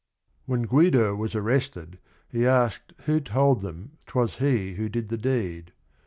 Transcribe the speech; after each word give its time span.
"When 0.47 0.63
Guido 0.63 1.13
was 1.15 1.35
arrested, 1.35 1.99
he 2.27 2.43
asked 2.47 2.93
who 3.05 3.19
told 3.19 3.61
them 3.61 3.99
't 4.07 4.15
was 4.17 4.39
he 4.39 4.73
who 4.73 4.89
did 4.89 5.09
the 5.09 5.17
deed. 5.19 5.73